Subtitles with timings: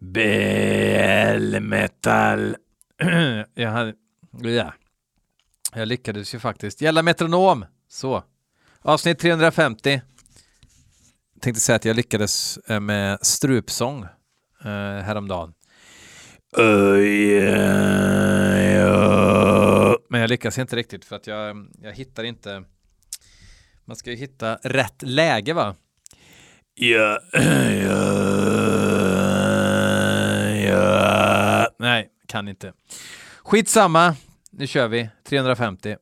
[0.00, 2.56] Bell metal.
[3.54, 3.94] jag, hade,
[4.42, 4.74] ja.
[5.74, 6.80] jag lyckades ju faktiskt.
[6.80, 7.64] Gälla metronom.
[7.88, 8.24] Så.
[8.82, 10.02] Avsnitt 350.
[11.40, 14.02] Tänkte säga att jag lyckades eh, med strupsång
[14.64, 15.54] eh, häromdagen.
[16.58, 19.94] Uh, yeah, yeah.
[20.08, 22.64] Men jag lyckas inte riktigt för att jag, jag hittar inte
[23.90, 25.74] man ska ju hitta rätt läge va?
[26.74, 28.69] Ja, ja.
[30.70, 32.72] Eh, nej, kan inte.
[33.44, 34.14] Skitsamma,
[34.50, 35.08] nu kör vi.
[35.28, 35.96] 350.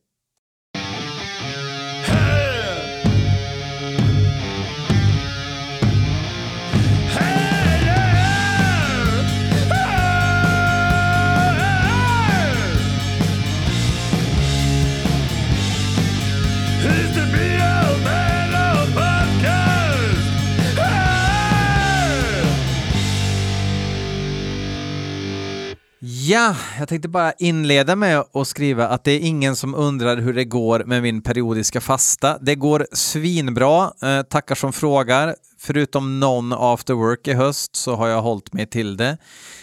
[26.29, 30.35] Ja, jag tänkte bara inleda med att skriva att det är ingen som undrar hur
[30.35, 32.39] det går med min periodiska fasta.
[32.39, 35.35] Det går svinbra, eh, tackar som frågar.
[35.59, 39.19] Förutom någon after work i höst så har jag hållit mig till det.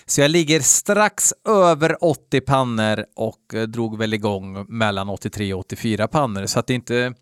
[0.06, 5.60] Så jag ligger strax över 80 pannor och eh, drog väl igång mellan 83 och
[5.60, 6.46] 84 pannor.
[6.46, 7.14] Så att det inte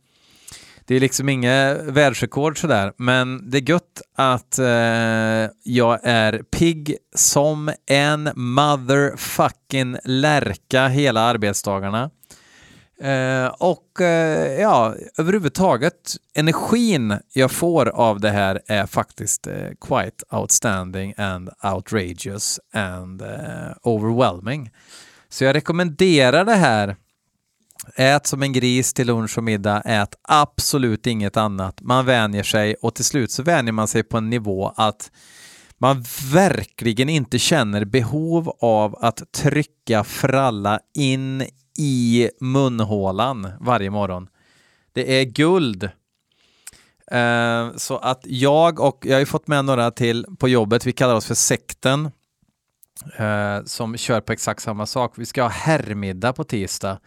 [0.86, 4.66] det är liksom inget världsrekord sådär, men det är gött att eh,
[5.64, 12.10] jag är pigg som en motherfucking lärka hela arbetsdagarna.
[13.02, 20.26] Eh, och eh, ja, överhuvudtaget energin jag får av det här är faktiskt eh, quite
[20.32, 24.72] outstanding and outrageous and eh, overwhelming.
[25.30, 26.96] Så jag rekommenderar det här
[27.96, 31.82] Ät som en gris till lunch och middag, ät absolut inget annat.
[31.82, 35.12] Man vänjer sig och till slut så vänjer man sig på en nivå att
[35.78, 41.48] man verkligen inte känner behov av att trycka fralla in
[41.80, 44.28] i munhålan varje morgon.
[44.94, 45.84] Det är guld.
[47.12, 50.92] Eh, så att jag och jag har ju fått med några till på jobbet, vi
[50.92, 52.12] kallar oss för sekten,
[53.18, 55.14] eh, som kör på exakt samma sak.
[55.16, 57.00] Vi ska ha herrmiddag på tisdag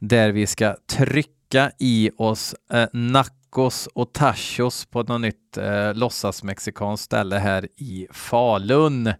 [0.00, 7.04] där vi ska trycka i oss eh, Nackos och Tachos på något nytt eh, låtsasmexikanskt
[7.04, 9.12] ställe här i Falun.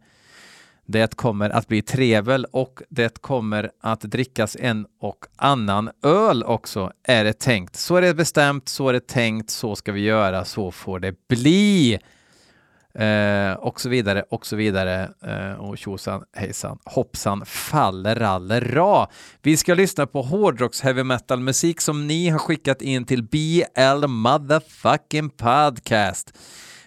[0.86, 6.92] Det kommer att bli trevel och det kommer att drickas en och annan öl också,
[7.04, 7.76] är det tänkt.
[7.76, 11.28] Så är det bestämt, så är det tänkt, så ska vi göra, så får det
[11.28, 11.98] bli.
[12.95, 15.11] Eh, och så vidare och så vidare.
[15.23, 19.06] Eh, och tjosan hejsan hoppsan fallerallera.
[19.43, 24.06] Vi ska lyssna på hårdrocks heavy metal musik som ni har skickat in till BL
[24.06, 26.39] motherfucking podcast.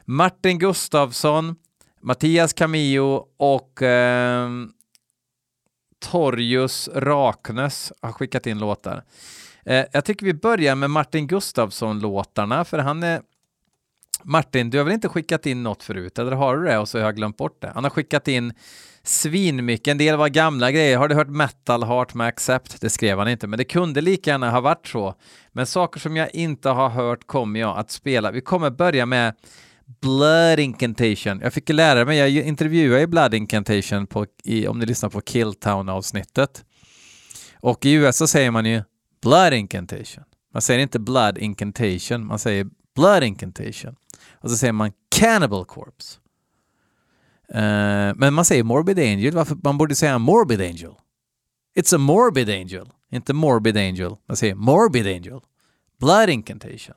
[0.06, 1.56] Martin Gustafsson,
[2.02, 4.50] Mattias Camillo och eh,
[6.12, 9.03] Torjus Raknes har skickat in låtar.
[9.66, 13.22] Eh, jag tycker vi börjar med Martin Gustafsson-låtarna, för han är
[14.23, 16.97] Martin, du har väl inte skickat in något förut, eller har du det och så
[16.97, 17.72] har jag glömt bort det?
[17.75, 18.53] Han har skickat in
[19.03, 20.97] svinmycket, en del var gamla grejer.
[20.97, 22.81] Har du hört Metal Heart med Accept?
[22.81, 25.16] Det skrev han inte, men det kunde lika gärna ha varit så.
[25.51, 28.31] Men saker som jag inte har hört kommer jag att spela.
[28.31, 29.34] Vi kommer börja med
[30.01, 31.40] Blood Incantation.
[31.44, 35.22] Jag fick lära mig, jag intervjuade ju Blood Incantation på, i, om ni lyssnar på
[35.22, 36.66] Killtown-avsnittet.
[37.59, 38.81] Och i USA säger man ju
[39.22, 40.23] Blood Incantation.
[40.53, 43.95] Man säger inte Blood Incantation, man säger Blood Incantation.
[44.31, 46.19] Och så säger man Cannibal Corpse.
[47.55, 50.93] Uh, men man säger Morbid Angel, varför man borde säga Morbid Angel.
[51.75, 54.15] It's a Morbid Angel, inte Morbid Angel.
[54.25, 55.39] Man säger Morbid Angel.
[55.99, 56.95] Blood Incantation.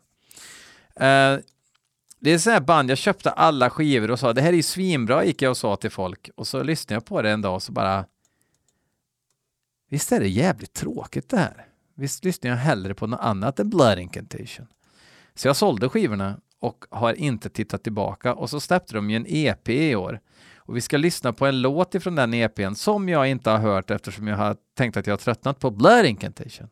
[1.00, 1.40] Uh,
[2.20, 4.62] det är sådana här band, jag köpte alla skivor och sa det här är ju
[4.62, 6.30] svinbra, gick jag och sa till folk.
[6.34, 8.04] Och så lyssnade jag på det en dag och så bara
[9.88, 11.66] Visst är det jävligt tråkigt det här?
[11.94, 14.66] Visst lyssnar jag hellre på något annat än Blood Incantation?
[15.36, 18.34] Så jag sålde skivorna och har inte tittat tillbaka.
[18.34, 20.20] Och så släppte de ju en EP i år.
[20.56, 23.90] Och vi ska lyssna på en låt ifrån den EPn som jag inte har hört
[23.90, 26.69] eftersom jag har tänkt att jag har tröttnat på Blood Incantation.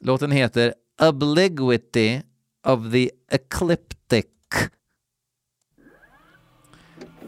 [0.00, 2.20] Låten heter Obliguity
[2.66, 4.24] of the Ecliptic.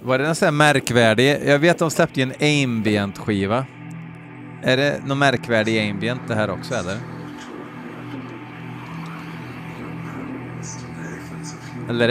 [0.02, 1.38] Var det en sån här märkvärdig?
[1.46, 3.66] Jag vet att de släppte ju en ambient-skiva.
[4.62, 7.15] Är det någon märkvärdig ambient det här också eller?
[11.88, 12.08] Eller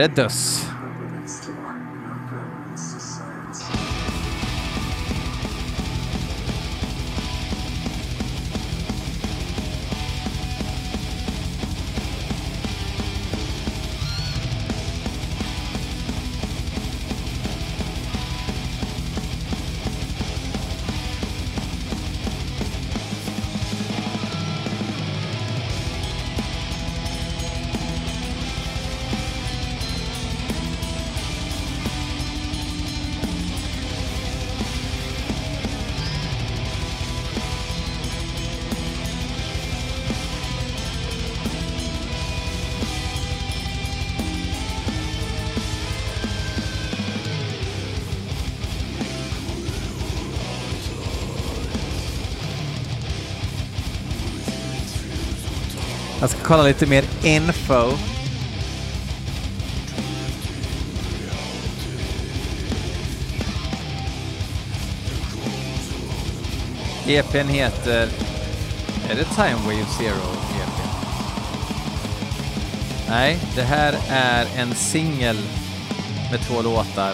[56.25, 57.91] Jag ska kolla lite mer info.
[67.07, 68.09] EPn heter...
[69.09, 70.31] Är det Time Wave Zero
[70.61, 70.81] EP?
[73.09, 75.37] Nej, det här är en singel
[76.31, 77.13] med två låtar.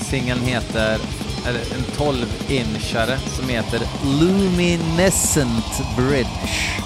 [0.00, 0.98] Singeln heter,
[1.46, 6.81] eller en 12-inchare som heter Luminescent Bridge.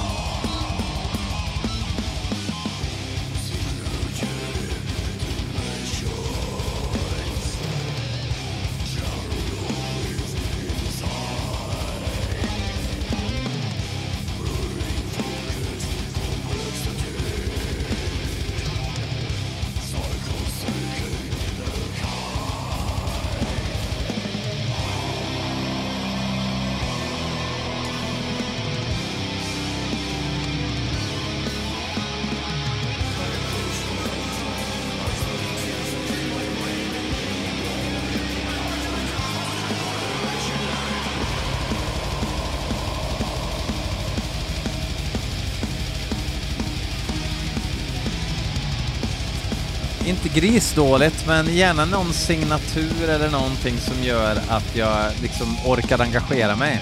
[50.17, 56.57] Inte grisdåligt, men gärna någon signatur eller någonting som gör att jag liksom orkar engagera
[56.57, 56.81] mig.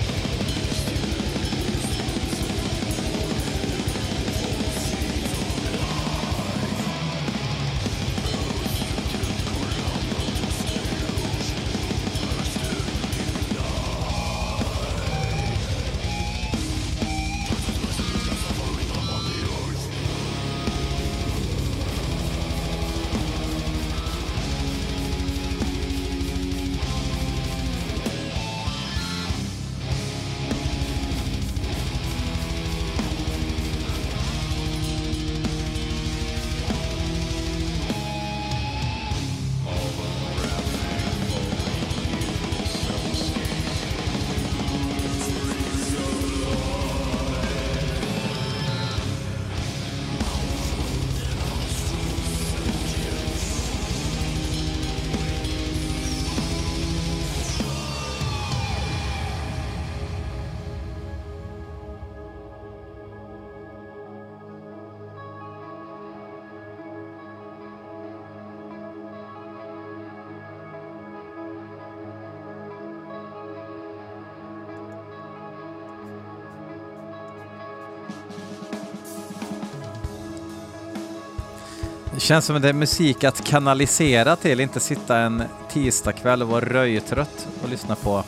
[82.25, 86.65] Känns som att det är musik att kanalisera till, inte sitta en tisdagkväll och vara
[86.65, 88.25] röjtrött och lyssna på.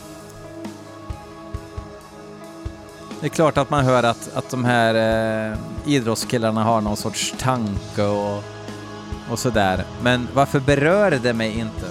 [3.20, 4.94] Det är klart att man hör att, att de här
[5.50, 8.44] eh, idrottskillarna har någon sorts tanke och,
[9.30, 9.84] och sådär.
[10.02, 11.86] Men varför berör det mig inte?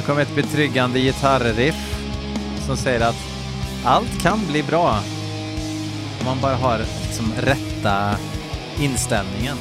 [0.00, 1.96] Nu kommer ett betryggande gitarriff
[2.66, 3.16] som säger att
[3.84, 5.00] allt kan bli bra
[6.20, 8.16] om man bara har liksom rätta
[8.78, 9.56] inställningen.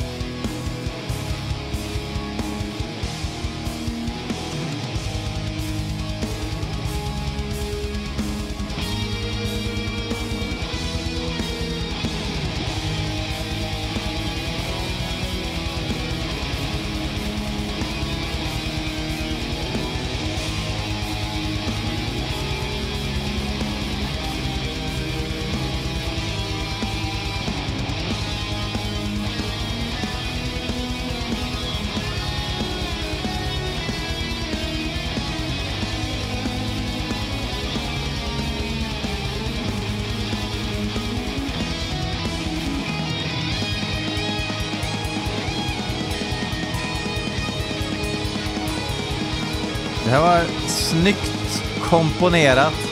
[51.89, 52.88] Komponerat.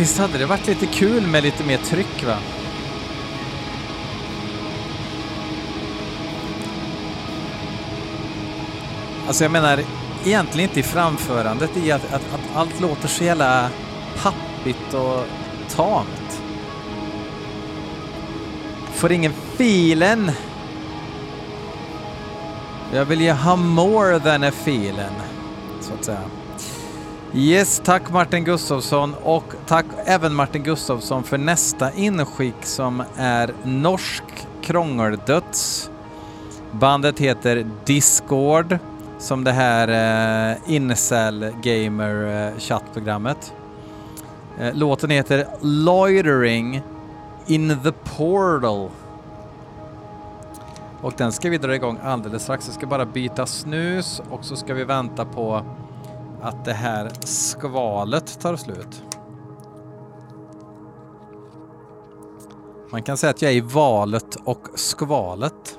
[0.00, 2.36] Visst hade det varit lite kul med lite mer tryck va?
[9.26, 9.80] Alltså jag menar,
[10.24, 13.70] egentligen inte i framförandet, i att, att, att allt låter så jävla
[14.22, 15.24] pappigt och
[15.68, 16.42] tamt.
[18.92, 20.30] Får ingen filen.
[22.92, 25.16] Jag vill ju ha more than a feeling,
[25.80, 26.39] så att säga.
[27.34, 34.24] Yes, tack Martin Gustafsson och tack även Martin Gustafsson för nästa inskick som är norsk
[34.62, 35.90] krångeldöds.
[36.72, 38.78] Bandet heter Discord
[39.18, 39.88] som det här
[40.50, 43.54] eh, Incel Gamer eh, chattprogrammet.
[44.58, 46.82] Eh, låten heter Loitering
[47.46, 48.90] in the Portal.
[51.00, 52.66] Och den ska vi dra igång alldeles strax.
[52.66, 55.64] Jag ska bara byta snus och så ska vi vänta på
[56.42, 59.04] att det här skvalet tar slut.
[62.92, 65.78] Man kan säga att jag är i valet och skvalet.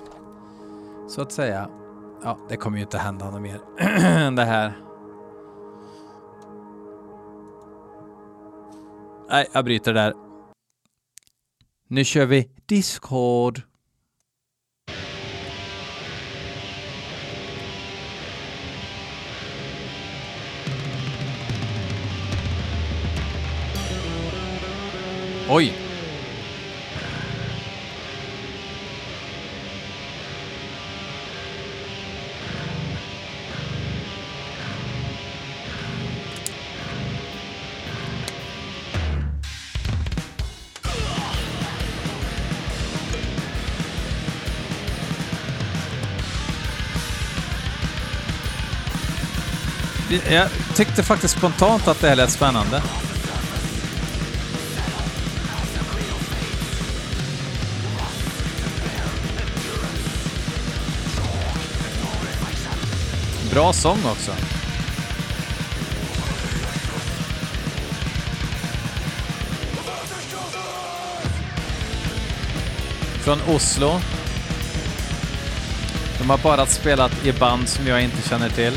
[1.08, 1.70] Så att säga.
[2.24, 3.62] Ja, det kommer ju inte hända något mer
[4.03, 4.77] än det här.
[9.30, 10.13] Nej, jag bryter där.
[11.88, 13.62] Nu kör vi Discord.
[25.53, 25.74] Oj!
[50.29, 52.81] Jag tyckte faktiskt spontant att det här lät spännande.
[63.62, 64.32] Bra sång också.
[73.24, 74.01] Från Oslo.
[76.18, 78.74] De har bara spelat i band som jag inte känner till.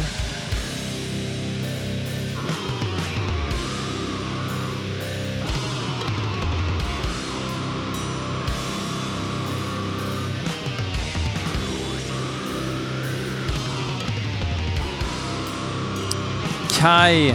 [16.85, 17.35] Kai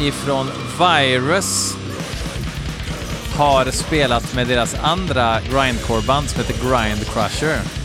[0.00, 0.46] ifrån
[0.78, 1.76] Virus
[3.36, 7.75] har spelat med deras andra grindcore-band som heter Grind Crusher.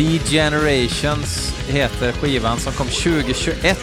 [0.00, 3.78] D-Generations heter skivan som kom 2021.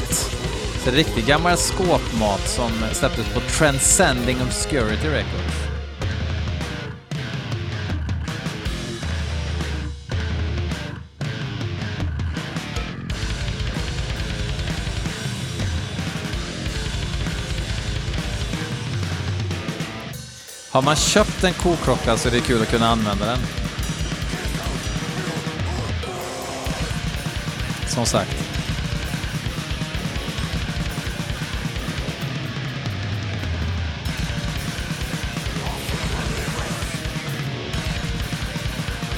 [0.84, 5.56] Så det är riktigt gammal skåpmat som släpptes på Transcending Obscurity Records.
[20.72, 23.67] Har man köpt en koklocka så är det kul att kunna använda den.
[27.98, 28.38] Som sagt.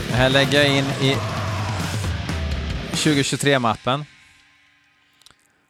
[0.08, 1.16] Det här lägger jag in i
[2.92, 4.06] 2023-mappen.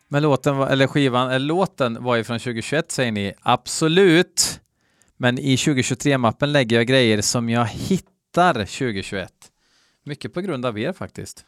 [0.08, 3.34] Men låten, eller skivan, eller låten var ju från 2021 säger ni.
[3.42, 4.60] Absolut.
[5.18, 9.32] Men i 2023-mappen lägger jag grejer som jag hittar 2021.
[10.06, 11.46] Mycket på grund av er faktiskt.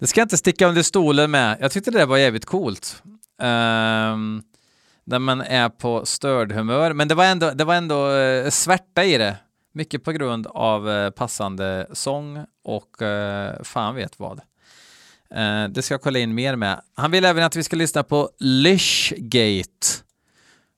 [0.00, 1.56] Det ska jag inte sticka under stolen med.
[1.60, 3.02] Jag tyckte det var jävligt coolt.
[3.42, 4.42] Um,
[5.04, 6.92] när man är på störd humör.
[6.92, 9.36] Men det var ändå, det var ändå uh, svärta i det.
[9.72, 14.40] Mycket på grund av uh, passande sång och uh, fan vet vad.
[15.36, 16.80] Uh, det ska jag kolla in mer med.
[16.94, 19.86] Han vill även att vi ska lyssna på Lishgate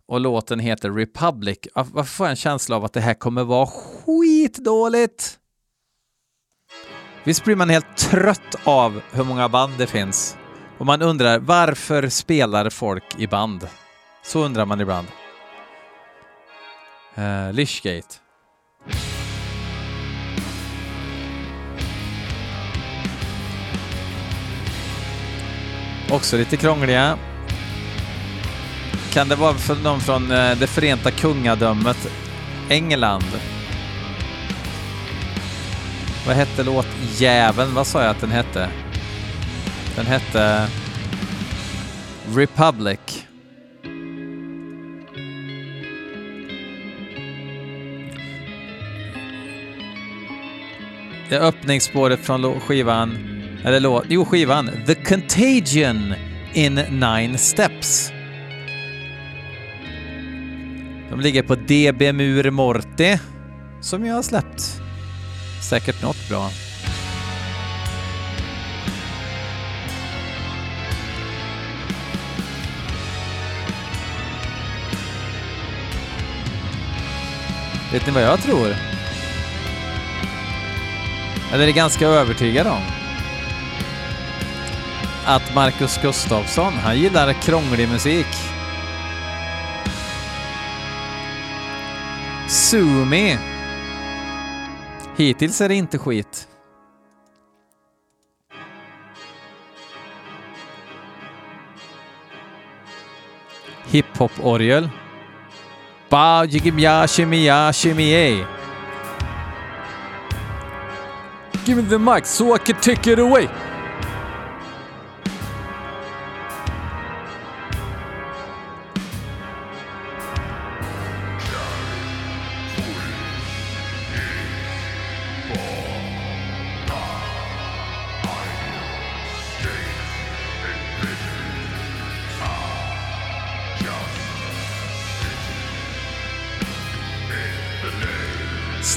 [0.06, 1.58] och låten heter Republic.
[1.74, 5.38] Ah, Varför får jag en känsla av att det här kommer vara skitdåligt?
[7.24, 10.36] Visst blir man helt trött av hur många band det finns?
[10.78, 13.68] Och man undrar varför spelar folk i band?
[14.24, 15.06] Så undrar man ibland.
[17.14, 18.14] Eh, uh, Lishgate.
[26.10, 27.18] Också lite krångliga.
[29.12, 32.08] Kan det vara för någon från eh, det förenta kungadömet
[32.68, 33.51] England?
[36.26, 37.74] Vad hette låtjäveln?
[37.74, 38.68] Vad sa jag att den hette?
[39.96, 40.68] Den hette
[42.34, 42.98] Republic.
[51.28, 53.18] Det är öppningsspåret från skivan,
[53.64, 56.14] eller låt, jo skivan, The Contagion
[56.54, 58.12] in Nine Steps.
[61.10, 63.20] De ligger på DB Mur Morte,
[63.80, 64.81] som jag har släppt.
[65.72, 66.50] Säkert något bra.
[77.92, 78.76] Vet ni vad jag tror?
[81.52, 82.82] Eller är ganska övertygad om?
[85.26, 88.26] Att Marcus Gustafsson, han gillar krånglig musik.
[92.48, 93.51] Sumi.
[95.16, 96.48] Hittills är det inte skit.
[103.84, 104.88] Hiphop-orgel.
[106.08, 108.46] Ba jigimya shimiya shimie.
[111.64, 113.48] Give me the mic so I can take it away.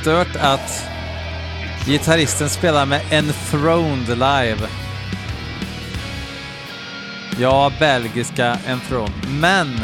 [0.06, 0.90] Stört att
[1.86, 4.68] gitarristen spelar med Enthroned live.
[7.40, 9.30] Ja, belgiska Enthroned.
[9.30, 9.82] Men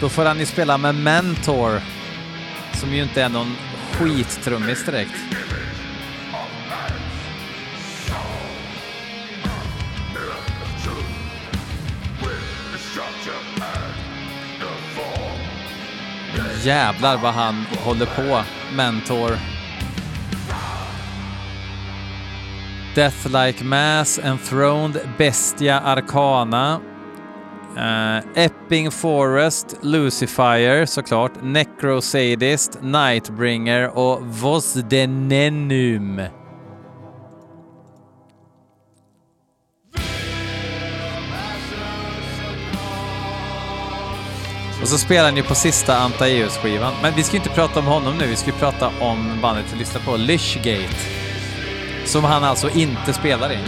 [0.00, 1.80] då får han ju spela med Mentor,
[2.72, 3.56] som ju inte är någon
[3.92, 5.14] skittrummis direkt.
[16.62, 19.53] Jävlar vad han håller på, Mentor.
[22.94, 26.80] Death Like Mass, Enthroned, Bestia Arcana,
[27.76, 36.20] uh, Epping Forest, Lucifer såklart, Necrosadist, Nightbringer och Vosdenenum.
[44.82, 46.92] Och så spelar han ju på sista Antaeus-skivan.
[47.02, 49.64] Men vi ska ju inte prata om honom nu, vi ska ju prata om bandet
[49.72, 51.23] vi lyssnar på, Lishgate.
[52.04, 53.58] Som han alltså inte spelar i.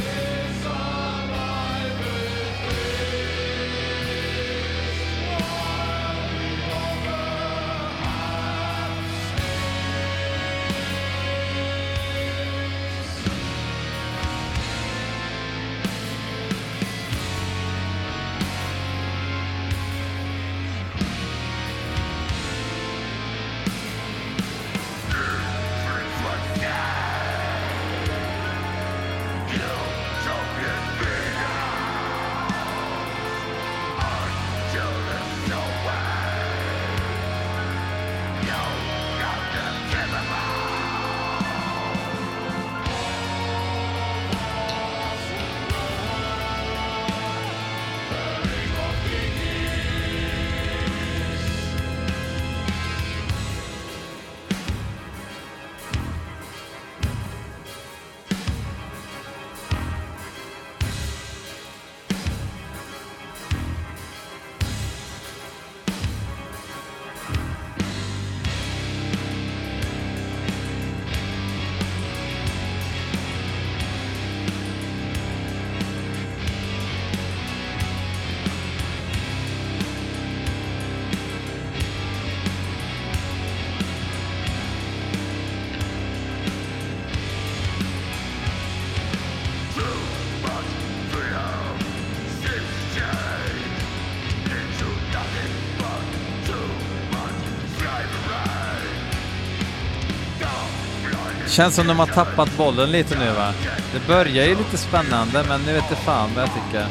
[101.57, 103.53] Känns som de har tappat bollen lite nu va?
[103.92, 106.87] Det börjar ju lite spännande men nu vet det fan vad jag tycker.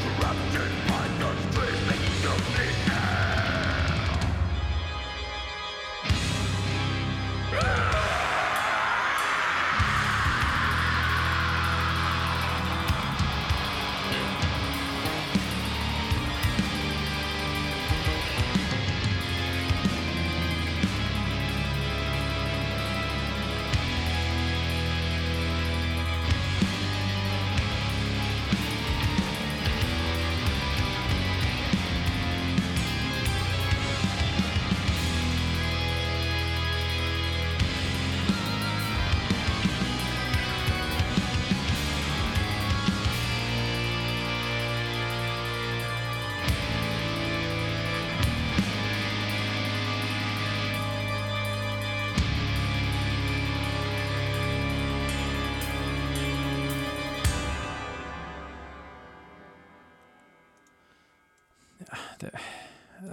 [62.19, 62.31] Det,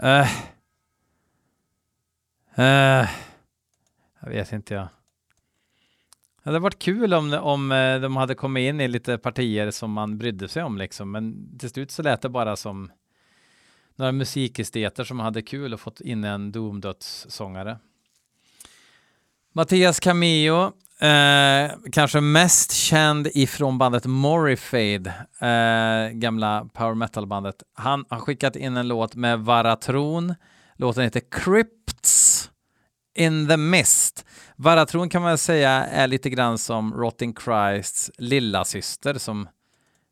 [0.03, 0.29] äh.
[2.57, 3.09] äh.
[4.21, 4.89] jag vet inte jag.
[6.43, 9.93] Det hade varit kul om, om eh, de hade kommit in i lite partier som
[9.93, 12.93] man brydde sig om liksom, men till slut så lät det bara som
[13.97, 17.79] några musikesteter som hade kul och fått in en domdödssångare.
[19.53, 27.63] Mattias Camillo, eh, kanske mest känd ifrån bandet Morrifade, eh, gamla power metal-bandet.
[27.75, 30.35] Han har skickat in en låt med Varatron.
[30.77, 32.51] Låten heter Crypts
[33.15, 34.25] in the Mist.
[34.57, 39.49] Varatron kan man säga är lite grann som Rotting Christs lilla syster som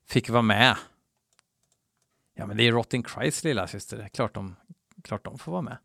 [0.09, 0.76] fick vara med.
[2.35, 4.09] Ja, men det är Rotting Christs lilla syster.
[4.12, 4.57] Klart de,
[5.05, 5.79] klart de får vara med.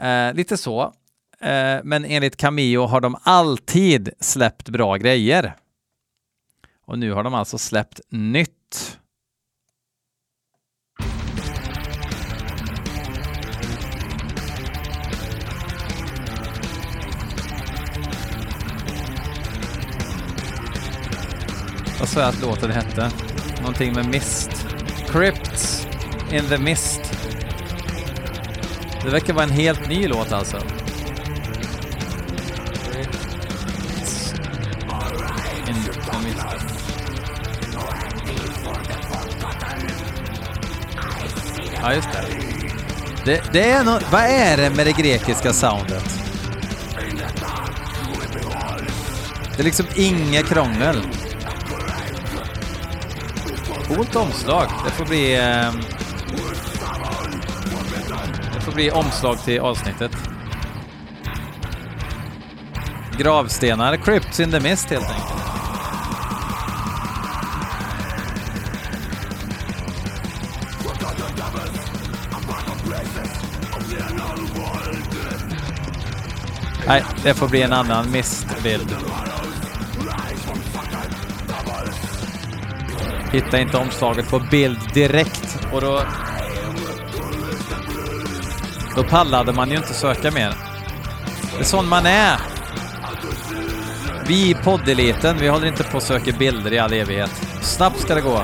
[0.00, 0.94] Eh, lite så.
[1.42, 5.56] Eh, men enligt Cameo har de alltid släppt bra grejer.
[6.86, 8.98] Och nu har de alltså släppt nytt.
[22.00, 23.10] Vad sa jag att låten hette?
[23.60, 24.66] Någonting med mist.
[25.08, 25.86] Crypts
[26.32, 27.00] in the mist.
[29.04, 30.79] Det verkar vara en helt ny låt alltså.
[41.82, 42.24] Ja, just det.
[43.24, 46.20] Det, det är något, vad är det med det grekiska soundet?
[49.56, 51.02] Det är liksom inget krångel.
[53.88, 54.66] Coolt omslag.
[54.84, 55.34] Det får bli...
[55.34, 55.72] Eh,
[58.54, 60.12] det får bli omslag till avsnittet.
[63.18, 65.39] Gravstenar, Crypts in the Mist helt enkelt.
[76.90, 78.96] Nej, det får bli en annan mistbild.
[83.32, 86.02] Hittar inte omslaget på bild direkt och då...
[88.96, 90.54] Då pallade man ju inte söka mer.
[91.54, 92.40] Det är sån man är.
[94.26, 97.32] Vi i poddeliten, vi håller inte på att söka bilder i all evighet.
[97.62, 98.42] Snabbt ska det gå.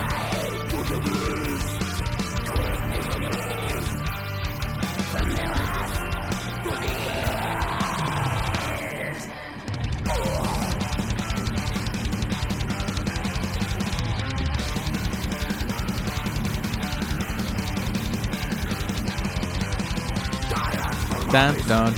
[21.36, 21.92] tan, tan,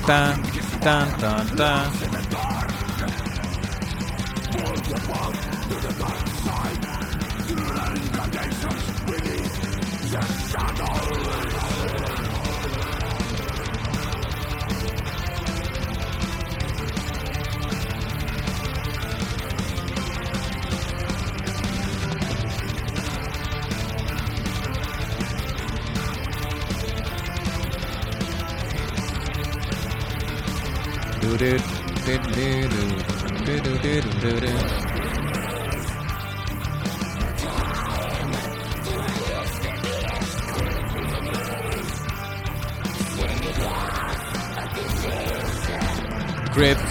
[0.83, 2.08] tan, tan, tan.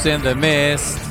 [0.08, 1.07] In the mist.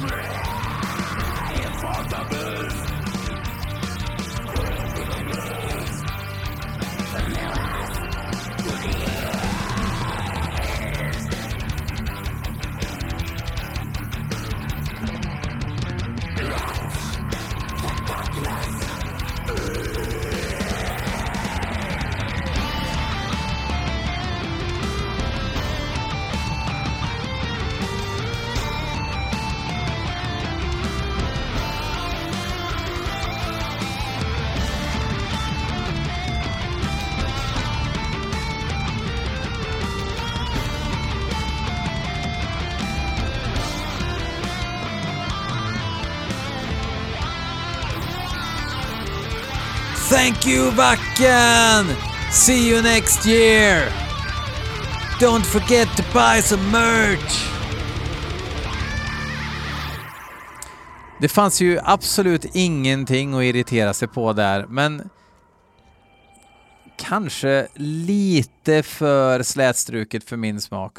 [50.17, 51.97] Thank you Backen!
[52.33, 53.93] See you next year!
[55.21, 57.51] Don't forget to buy some merch!
[61.21, 65.09] Det fanns ju absolut ingenting att irritera sig på där, men
[66.97, 70.99] kanske lite för slätstruket för min smak.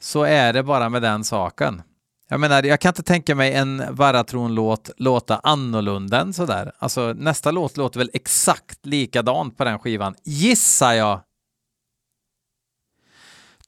[0.00, 1.82] Så är det bara med den saken.
[2.28, 6.72] Jag menar, jag kan inte tänka mig en Varatron-låt låta annorlunda än sådär.
[6.78, 11.20] Alltså nästa låt låter väl exakt likadant på den skivan, gissar jag.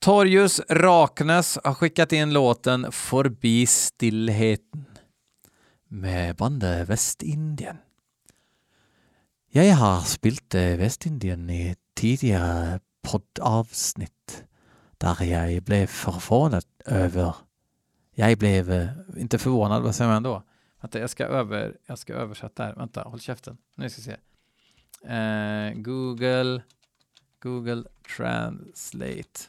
[0.01, 4.85] Torjus Raknes har skickat in låten Förbi stillheten
[5.89, 7.77] med bandet Västindien.
[9.51, 14.45] Jag har spelat eh, Västindien i tidigare poddavsnitt
[14.99, 17.35] där jag blev förvånad över
[18.19, 20.43] jag blev inte förvånad, vad säger man då?
[20.81, 22.75] Vänta, jag ska, över, jag ska översätta här.
[22.75, 23.59] Vänta, håll käften.
[23.75, 24.17] Nu ska vi se.
[25.15, 26.63] Eh, Google,
[27.39, 27.85] Google
[28.17, 29.41] Translate.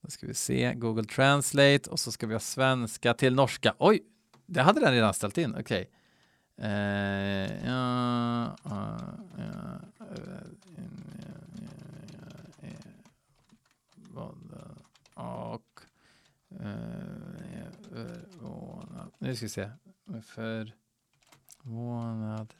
[0.00, 3.74] Då ska vi se, Google Translate och så ska vi ha svenska till norska.
[3.78, 4.02] Oj,
[4.46, 5.56] det hade den redan ställt in.
[5.58, 5.62] Okej.
[5.62, 5.86] Okay.
[6.70, 8.98] Eh, ja, ja,
[9.36, 9.80] ja,
[15.14, 15.71] och
[17.88, 19.12] förvånad.
[19.18, 19.70] Nu ska vi se.
[21.62, 22.54] Förvånad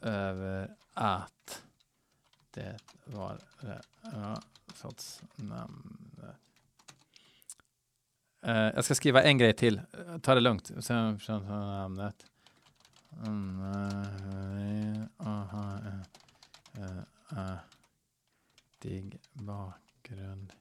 [0.00, 1.62] över att
[2.50, 3.38] det var
[4.02, 4.42] ja,
[4.74, 6.06] sorts namn.
[8.46, 9.80] Uh, jag ska skriva en grej till.
[10.22, 10.70] Ta det lugnt.
[10.80, 12.26] Sen namnet.
[13.26, 13.60] Mm,
[17.32, 17.56] uh,
[18.78, 20.52] dig bakgrund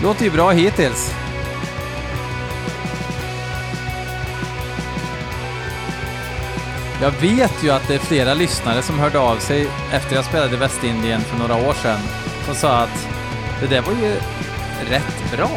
[0.02, 1.14] Låter ju bra hittills.
[7.02, 10.54] Jag vet ju att det är flera lyssnare som hörde av sig efter jag spelade
[10.54, 12.00] i Västindien för några år sedan
[12.44, 13.08] som sa att
[13.60, 14.14] det där var ju
[14.90, 15.50] rätt bra.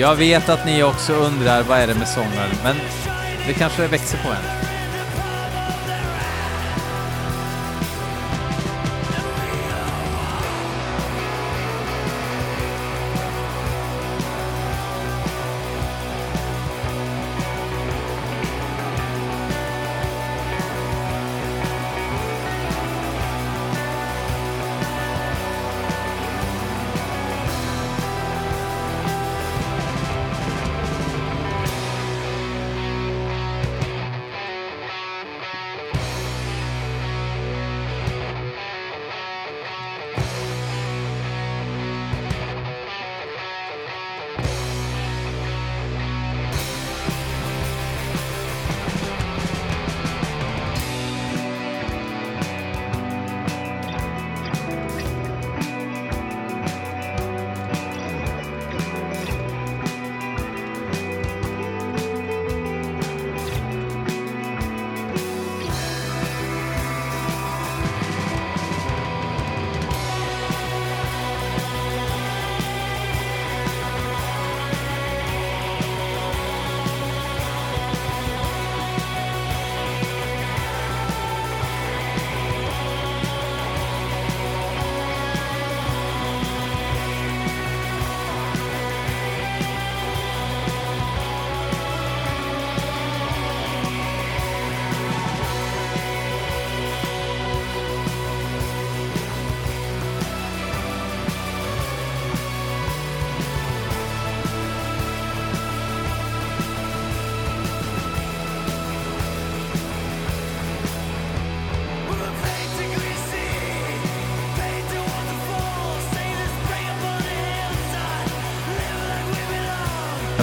[0.00, 2.76] Jag vet att ni också undrar vad är det med sångaren, men
[3.46, 4.57] det kanske växer på en.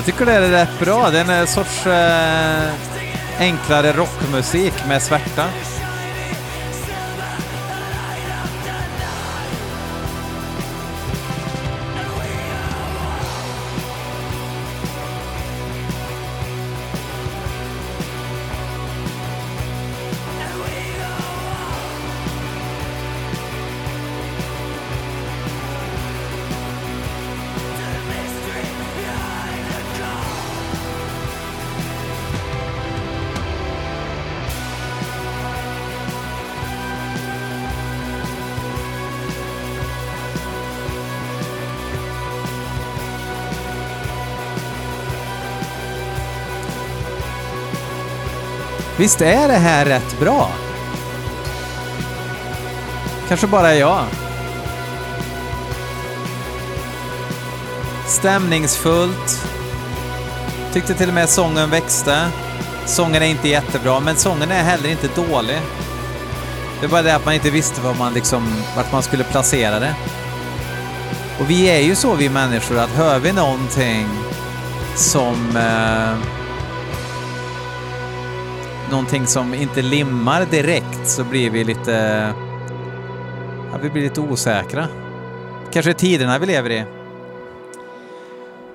[0.05, 1.09] Jag tycker det är rätt bra.
[1.09, 2.73] Det är en sorts eh,
[3.39, 5.45] enklare rockmusik med svärta.
[48.97, 50.51] Visst är det här rätt bra?
[53.27, 54.05] Kanske bara jag.
[58.07, 59.47] Stämningsfullt.
[60.73, 62.27] Tyckte till och med sången växte.
[62.85, 65.59] Sången är inte jättebra, men sången är heller inte dålig.
[66.79, 69.79] Det är bara det att man inte visste var man liksom, vart man skulle placera
[69.79, 69.95] det.
[71.39, 74.07] Och vi är ju så vi människor att hör vi någonting
[74.95, 76.44] som eh,
[78.91, 81.91] någonting som inte limmar direkt så blir vi lite...
[83.71, 84.87] Ja, vi blir lite osäkra.
[85.71, 86.85] Kanske tiderna vi lever i.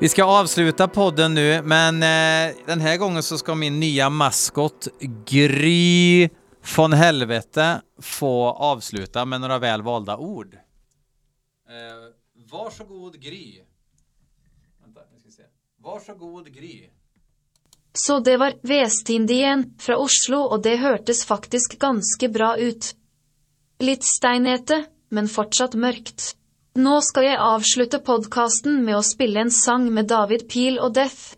[0.00, 4.88] Vi ska avsluta podden nu, men eh, den här gången så ska min nya maskot
[5.26, 6.28] Gry
[6.76, 10.54] von Helvete få avsluta med några väl valda ord.
[10.54, 10.60] Eh,
[12.50, 13.60] varsågod Gry.
[14.80, 15.42] Vänta, nu ska se.
[15.78, 16.88] Varsågod Gry.
[17.92, 22.92] Så det var Vestindien fra Oslo, og det hørtes faktisk ganske bra ut.
[23.82, 26.34] Litt steinete, men fortsatt mørkt.
[26.78, 31.34] Nå skal jeg avslutte podkasten med å spille en sang med David Peel og Death.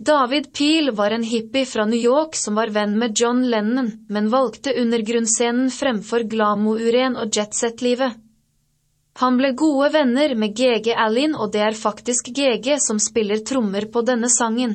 [0.00, 4.30] David Peel var en hippie fra New York som var venn med John Lennon, men
[4.32, 8.16] valgte undergrunnsscenen fremfor glamouren og jetset-livet.
[9.20, 13.90] Han ble gode venner med GG Allin, og det er faktisk GG som spiller trommer
[13.92, 14.72] på denne sangen.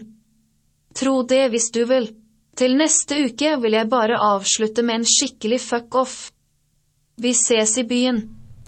[0.95, 2.07] Tro det hvis du vil.
[2.55, 6.15] Til neste uke vil jeg bare avslutte med en skikkelig fuck off.
[7.17, 8.21] Vi ses i byen.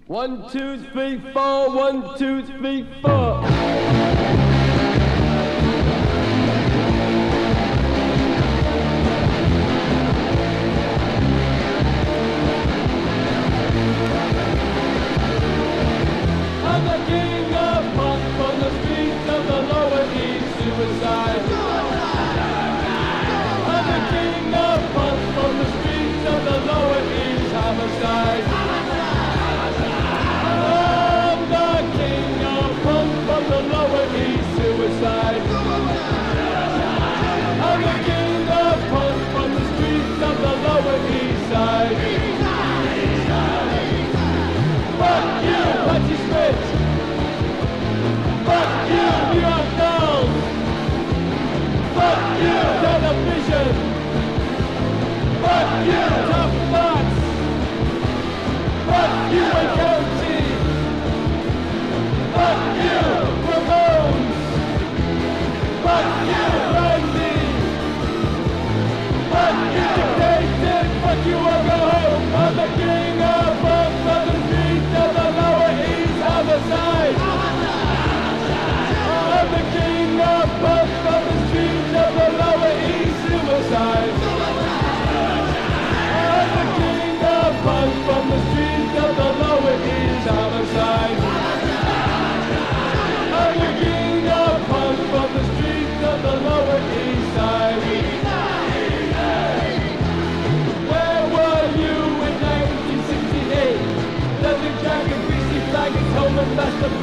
[0.09, 1.69] One, two, three, four.
[1.85, 3.43] One, two, three, four.
[16.69, 21.26] I'm the king of punk from the streets of the lower east suicide.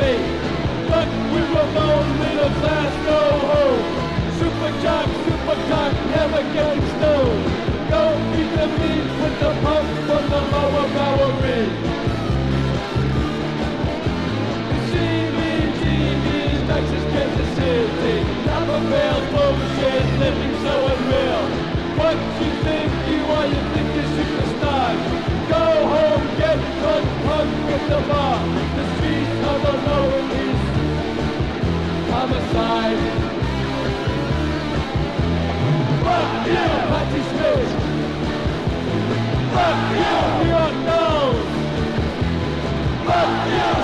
[0.07, 0.53] And
[36.47, 37.70] you, Patty Smith.
[39.55, 40.16] Fuck you,
[40.51, 41.51] York Dolls.
[43.07, 43.84] Fuck you,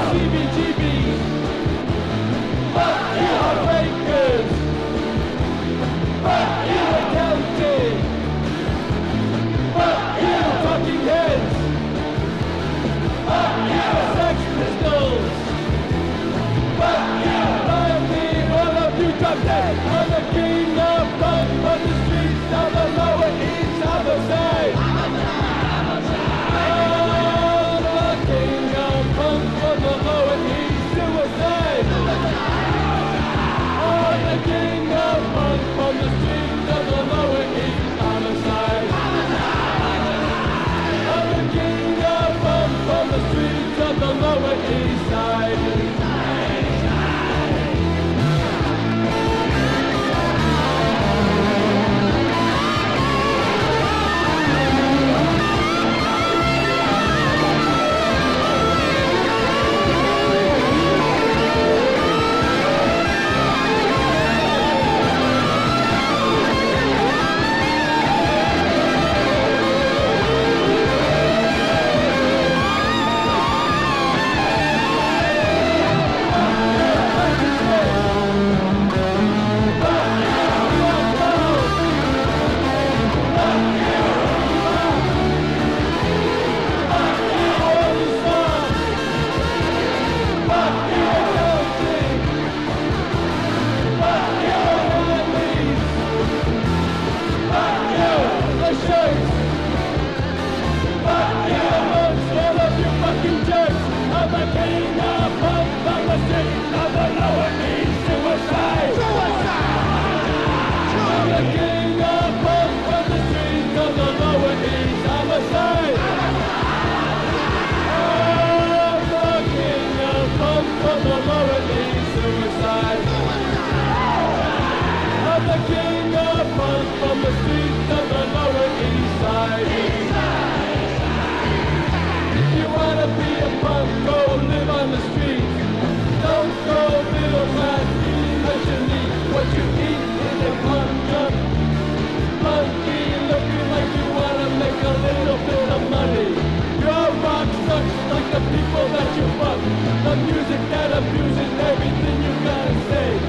[150.02, 153.20] The music that abuses everything you gotta say.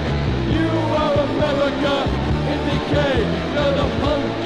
[0.55, 2.05] You are America
[2.49, 3.17] in decay.
[3.53, 4.40] You're the punk.